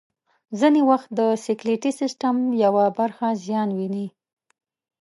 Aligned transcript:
ځینې 0.59 0.81
وخت 0.89 1.09
د 1.19 1.21
سکلیټي 1.45 1.91
سیستم 1.99 2.35
یوه 2.63 2.85
برخه 2.99 3.27
زیان 3.45 3.69
ویني. 3.77 4.07